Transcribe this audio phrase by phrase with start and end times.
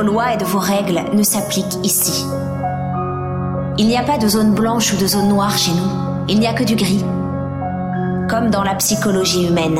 [0.00, 2.24] vos lois et de vos règles ne s'appliquent ici.
[3.76, 5.90] Il n'y a pas de zone blanche ou de zone noire chez nous.
[6.26, 7.04] Il n'y a que du gris.
[8.26, 9.78] Comme dans la psychologie humaine.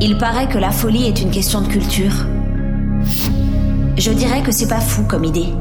[0.00, 2.14] Il paraît que la folie est une question de culture.
[3.98, 5.52] Je dirais que c'est pas fou comme idée.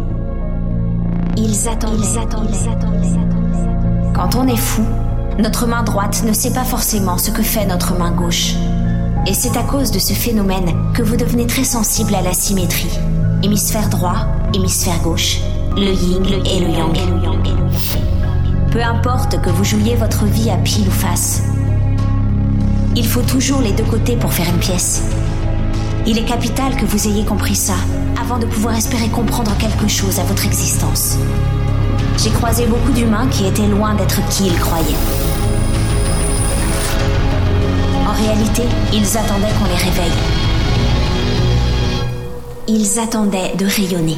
[1.35, 1.99] Ils attendent.
[4.15, 4.83] Quand on est fou,
[5.37, 8.55] notre main droite ne sait pas forcément ce que fait notre main gauche.
[9.27, 12.99] Et c'est à cause de ce phénomène que vous devenez très sensible à la symétrie.
[13.43, 15.39] Hémisphère droit, hémisphère gauche,
[15.75, 16.97] le yin et le yang.
[18.71, 21.43] Peu importe que vous jouiez votre vie à pile ou face.
[22.95, 25.03] Il faut toujours les deux côtés pour faire une pièce.
[26.07, 27.75] Il est capital que vous ayez compris ça
[28.19, 31.17] avant de pouvoir espérer comprendre quelque chose à votre existence.
[32.17, 35.28] J'ai croisé beaucoup d'humains qui étaient loin d'être qui ils croyaient.
[38.19, 40.11] En réalité, ils attendaient qu'on les réveille.
[42.67, 44.17] Ils attendaient de rayonner.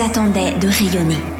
[0.00, 1.33] Attendaient de rayonner.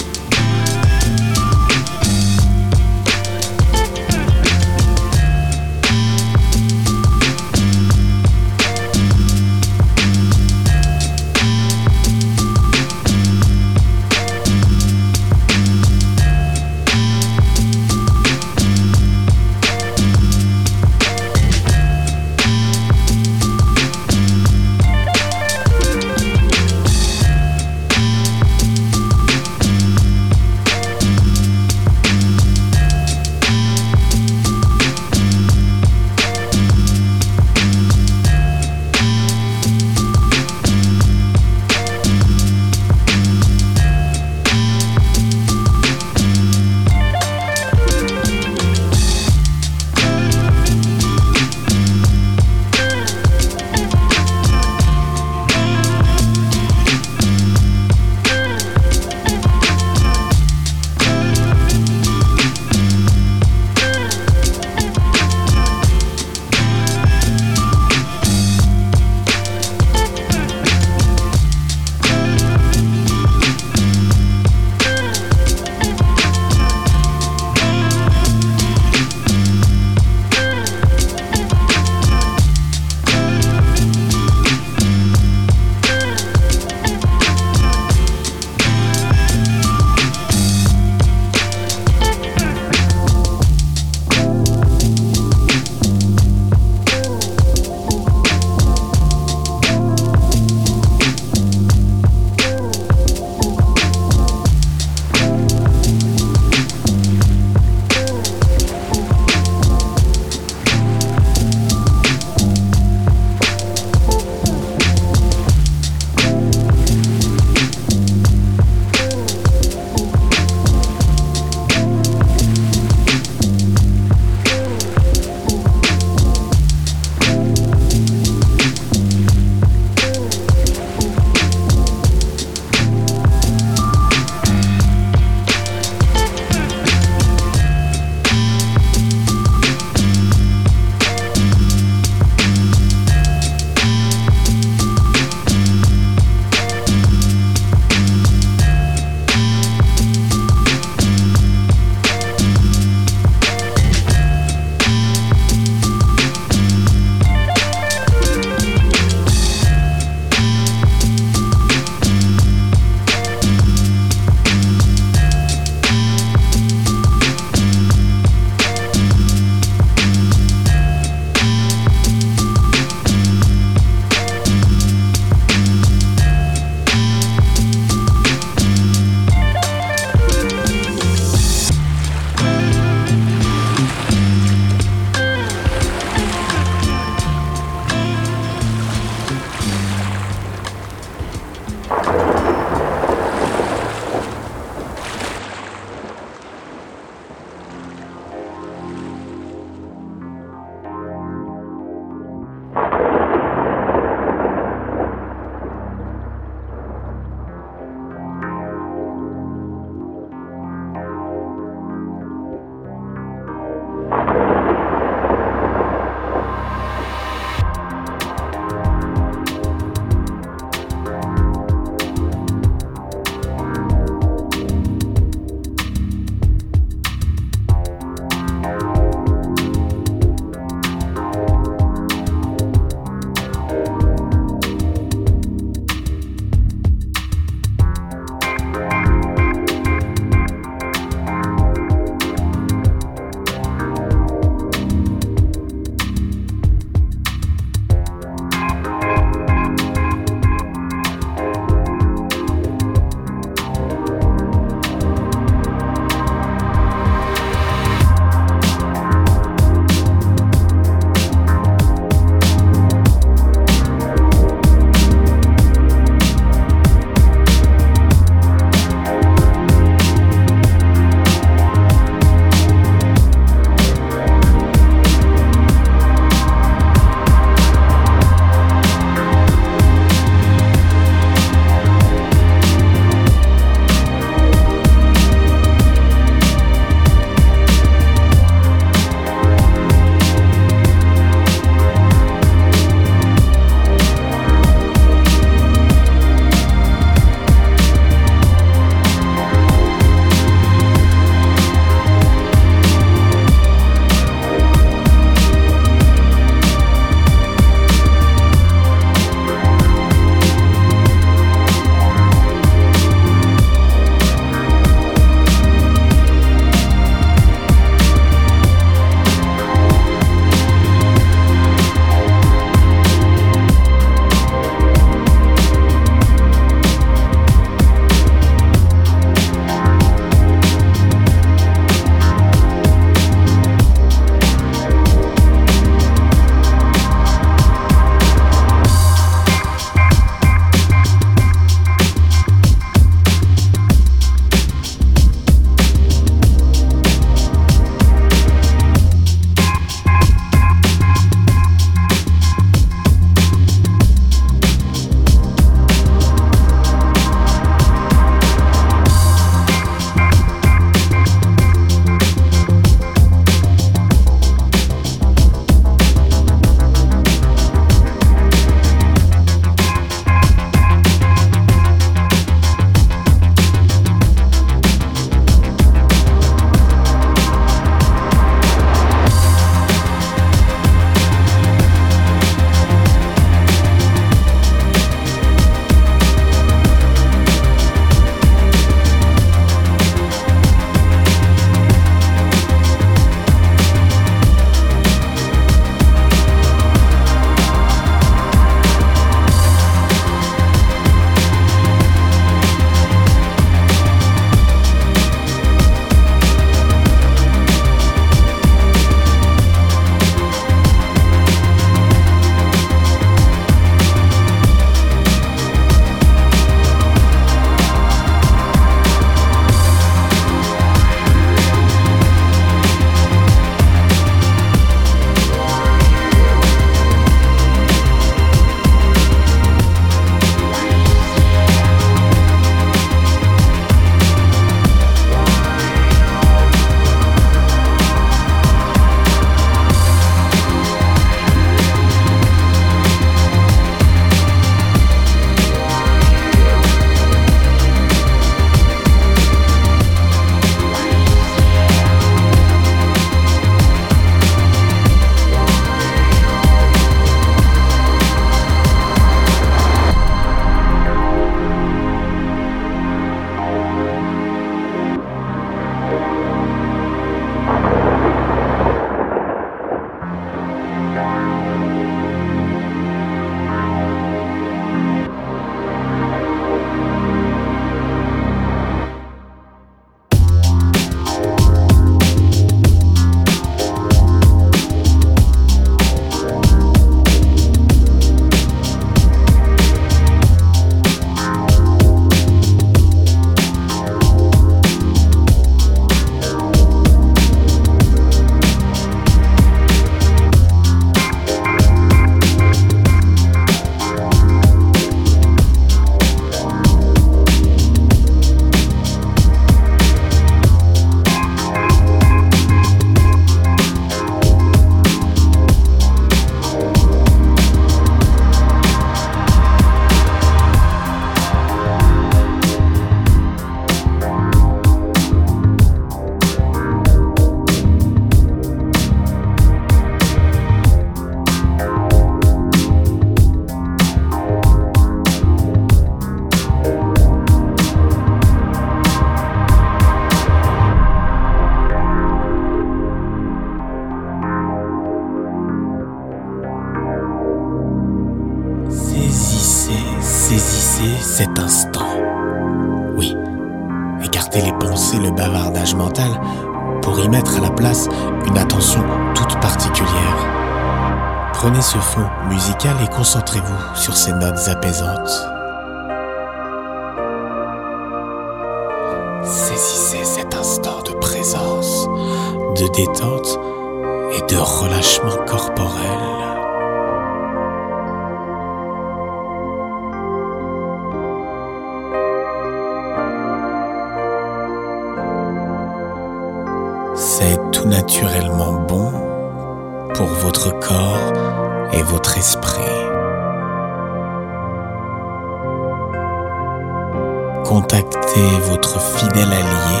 [598.40, 600.00] Votre fidèle allié,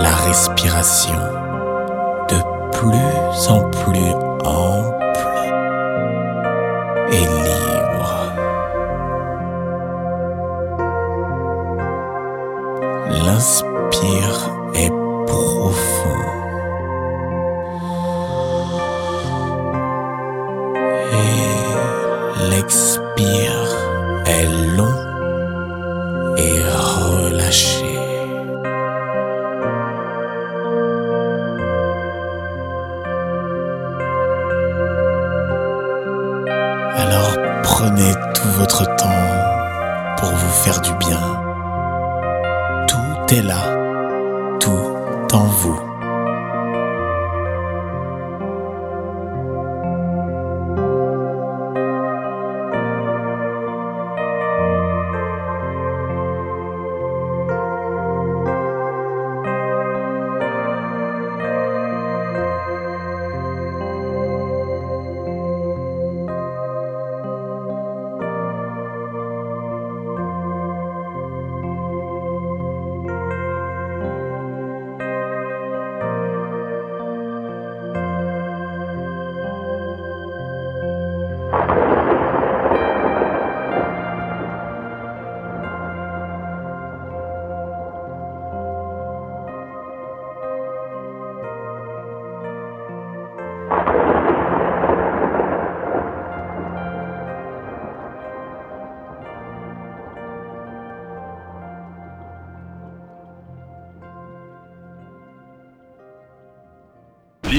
[0.00, 1.18] la respiration,
[2.28, 2.36] de
[2.70, 3.75] plus en plus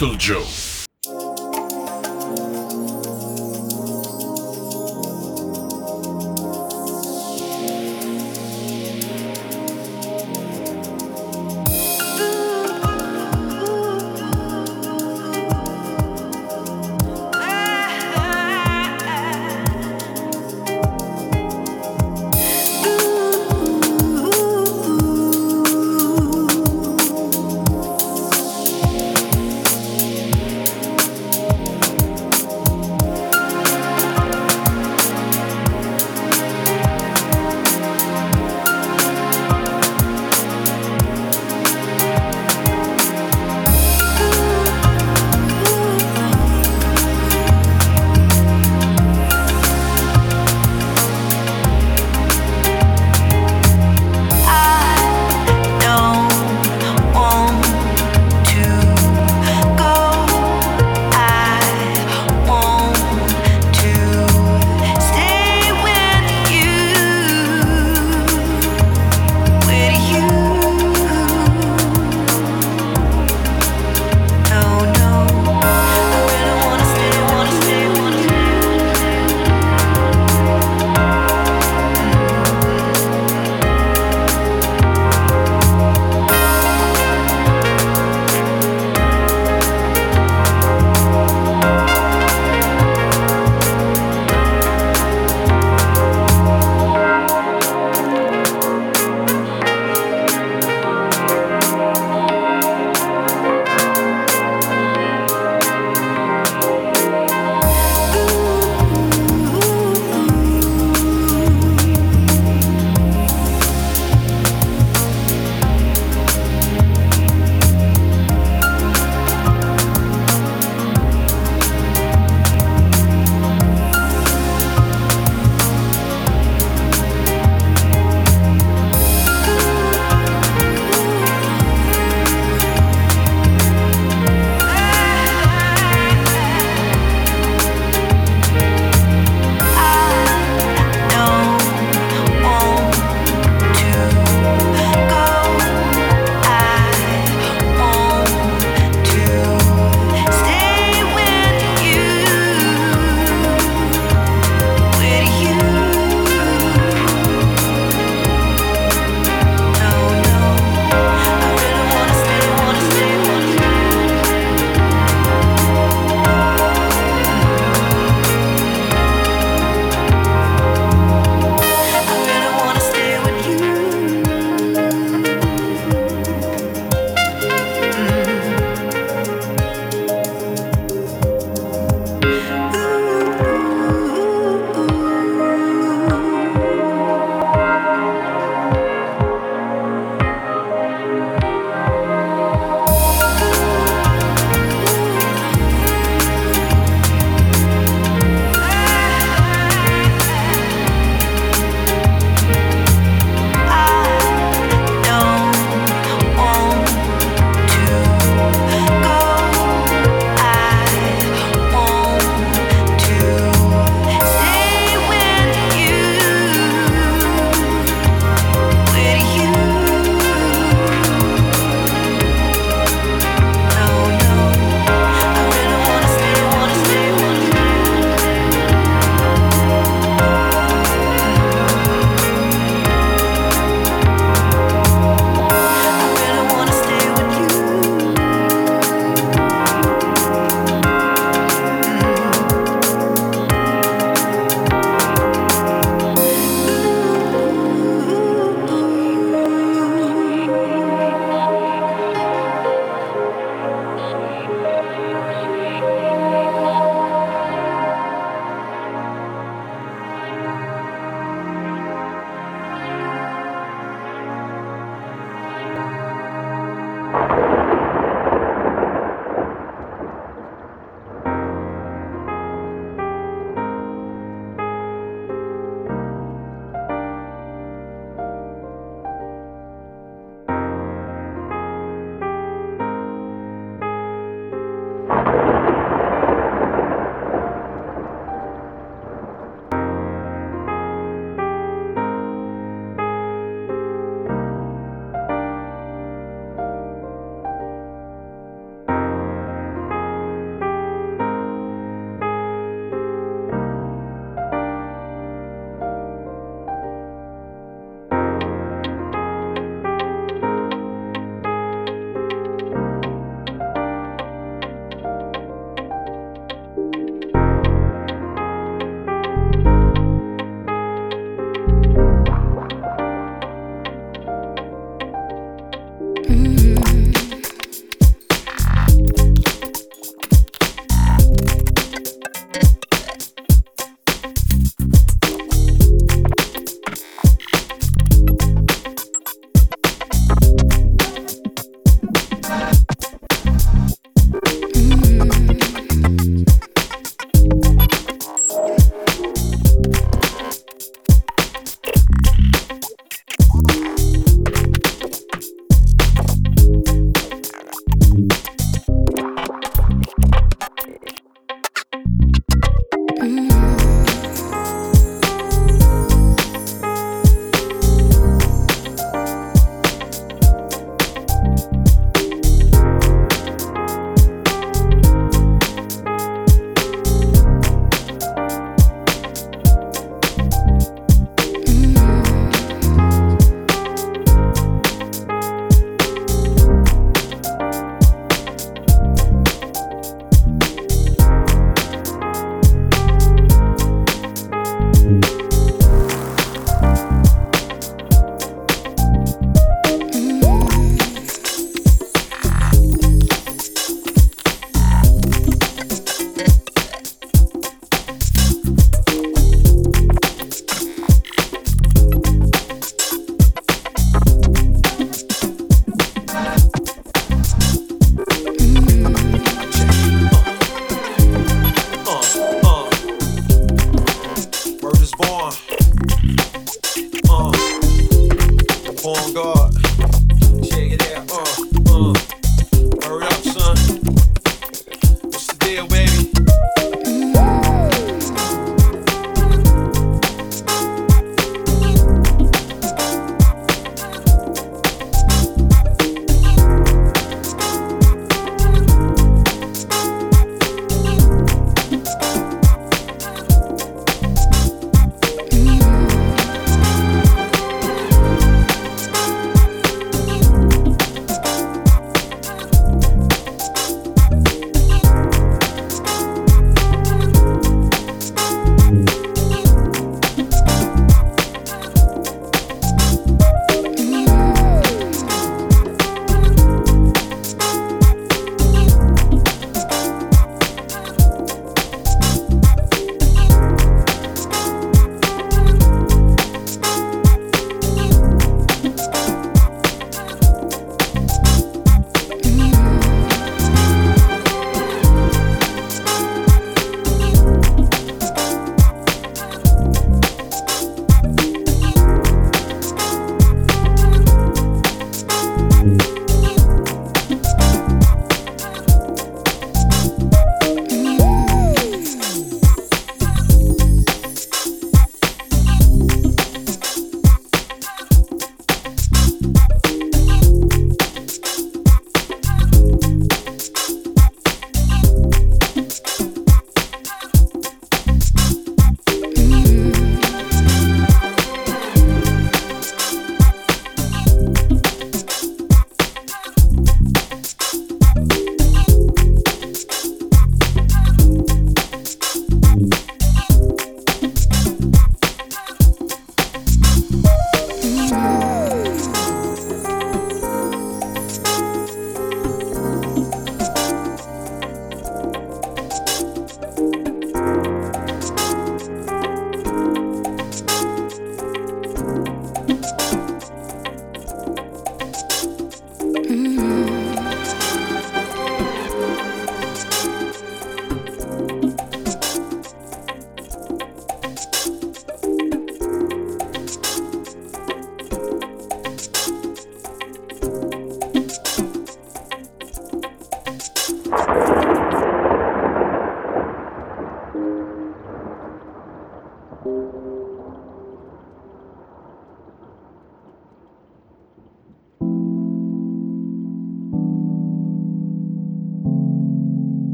[0.00, 0.77] Little Joe.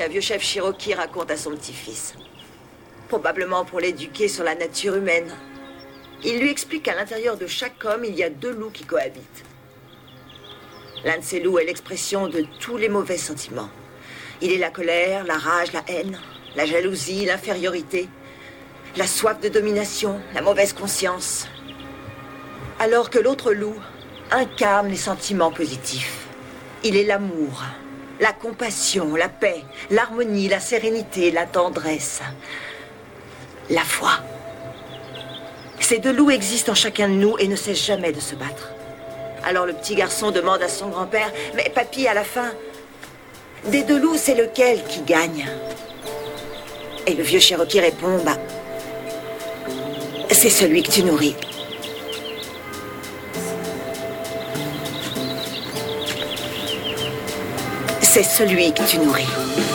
[0.00, 2.14] Qu'un vieux chef Cherokee raconte à son petit-fils.
[3.08, 5.30] Probablement pour l'éduquer sur la nature humaine.
[6.24, 9.44] Il lui explique qu'à l'intérieur de chaque homme, il y a deux loups qui cohabitent.
[11.04, 13.68] L'un de ces loups est l'expression de tous les mauvais sentiments.
[14.40, 16.18] Il est la colère, la rage, la haine,
[16.56, 18.08] la jalousie, l'infériorité,
[18.96, 21.46] la soif de domination, la mauvaise conscience.
[22.78, 23.76] Alors que l'autre loup
[24.30, 26.26] incarne les sentiments positifs.
[26.84, 27.64] Il est l'amour,
[28.20, 32.20] la compassion, la paix, l'harmonie, la sérénité, la tendresse,
[33.70, 34.12] la foi.
[35.80, 38.70] Ces deux loups existent en chacun de nous et ne cessent jamais de se battre.
[39.42, 42.52] Alors le petit garçon demande à son grand-père, mais papy, à la fin,
[43.64, 45.48] des deux loups, c'est lequel qui gagne?
[47.06, 48.36] Et le vieux Cherokee répond, bah,
[50.30, 51.36] c'est celui que tu nourris.
[58.12, 59.69] C'est celui que tu nourris.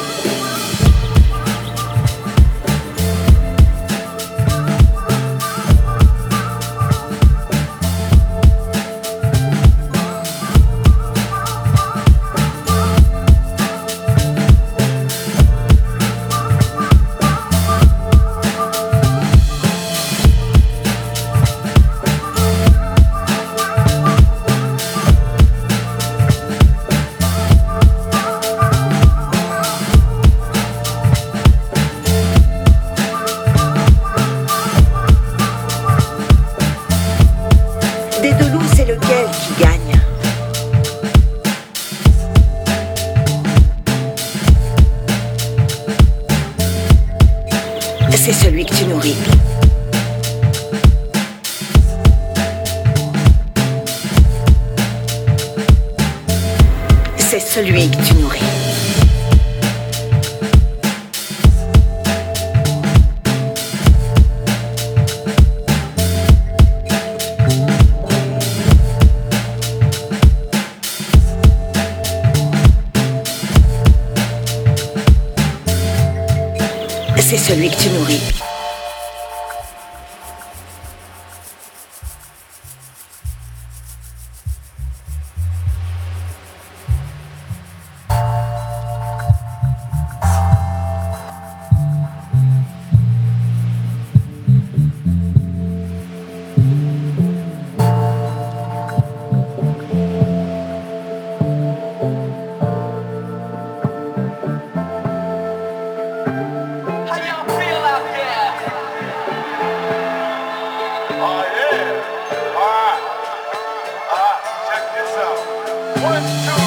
[116.06, 116.64] One, two,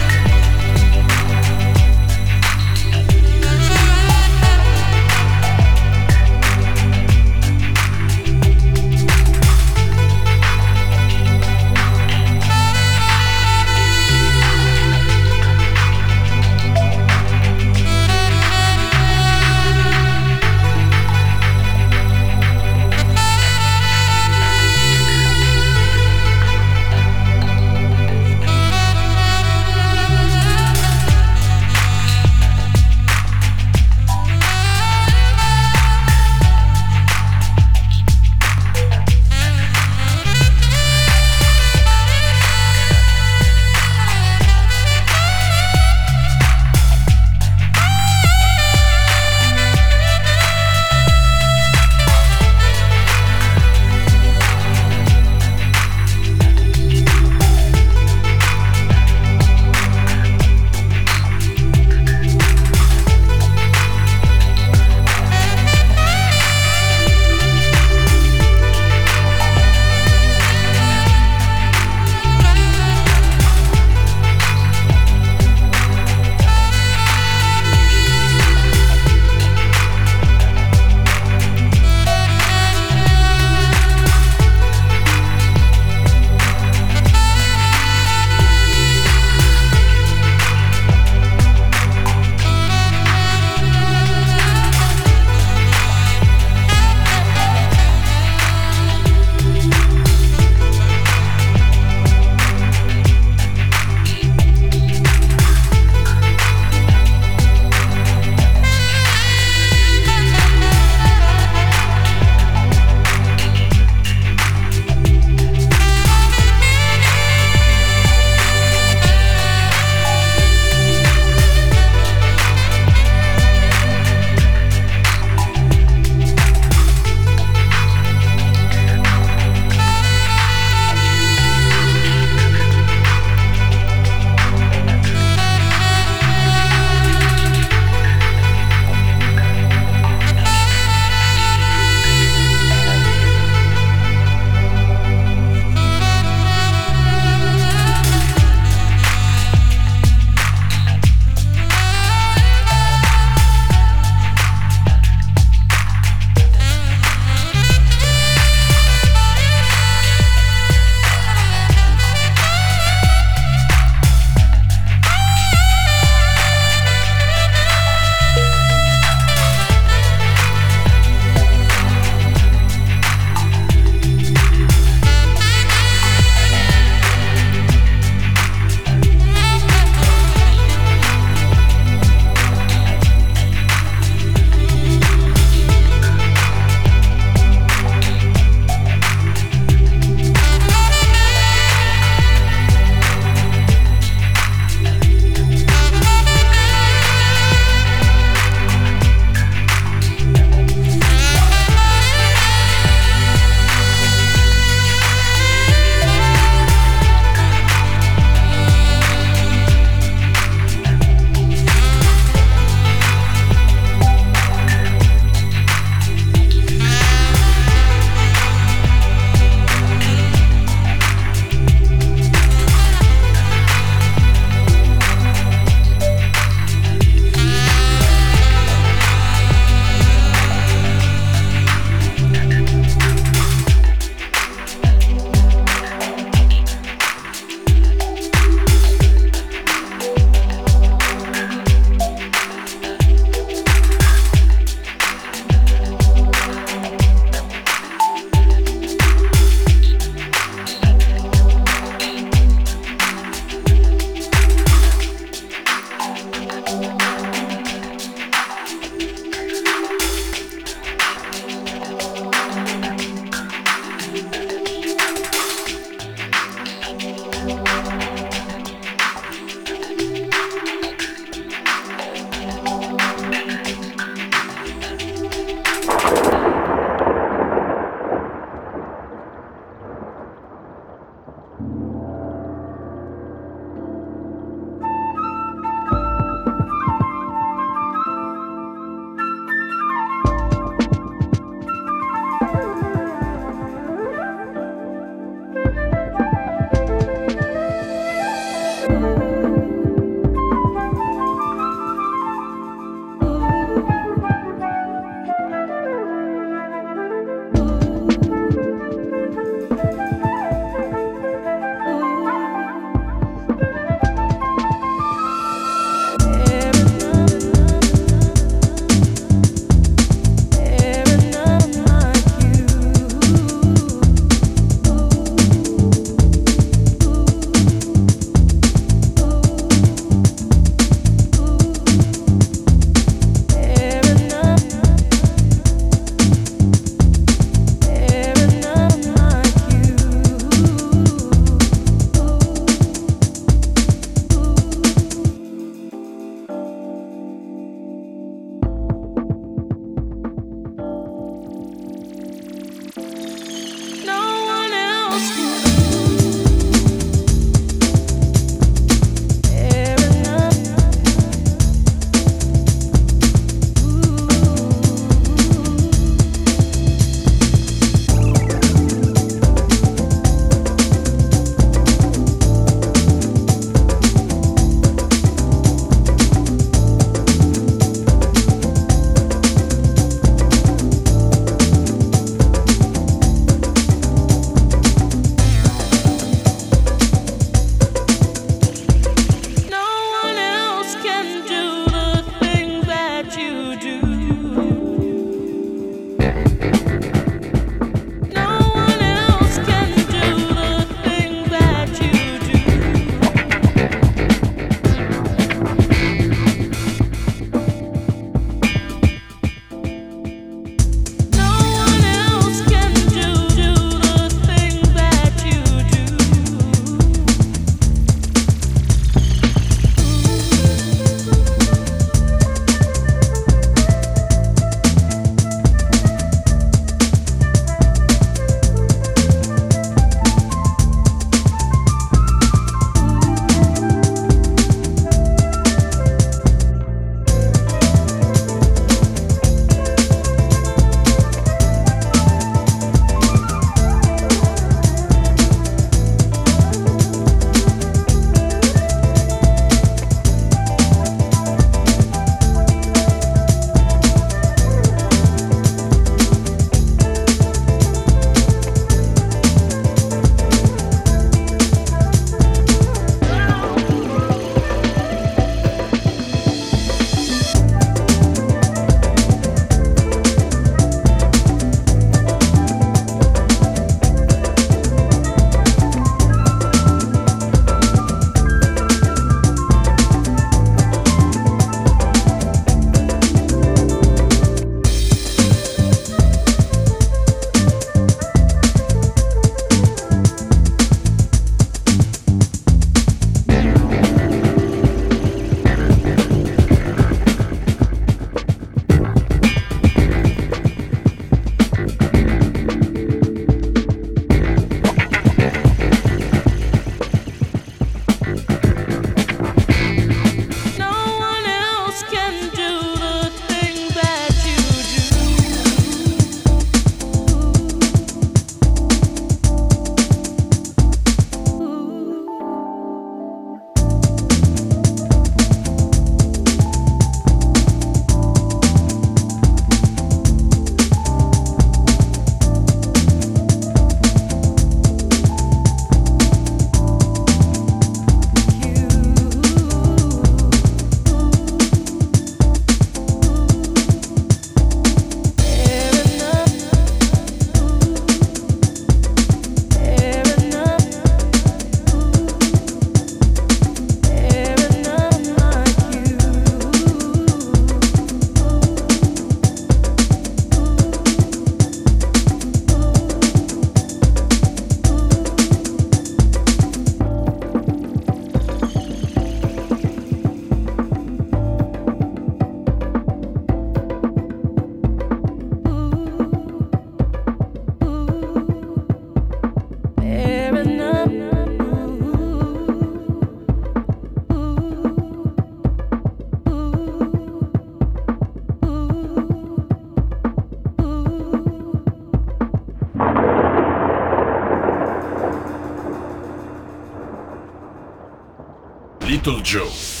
[599.23, 600.00] Little Joe.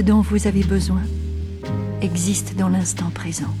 [0.00, 1.02] Ce dont vous avez besoin
[2.00, 3.52] existe dans l'instant présent.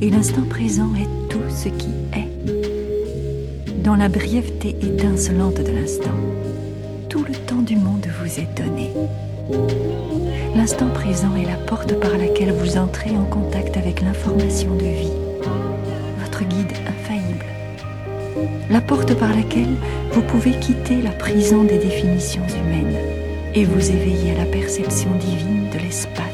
[0.00, 3.82] Et l'instant présent est tout ce qui est.
[3.82, 6.16] Dans la brièveté étincelante de l'instant,
[7.10, 8.90] tout le temps du monde vous est donné.
[10.54, 15.18] L'instant présent est la porte par laquelle vous entrez en contact avec l'information de vie,
[16.24, 17.44] votre guide infaillible.
[18.70, 19.76] La porte par laquelle
[20.12, 23.15] vous pouvez quitter la prison des définitions humaines
[23.56, 26.25] et vous éveiller à la perception divine de l'espace